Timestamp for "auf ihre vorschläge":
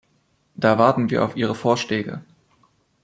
1.23-2.23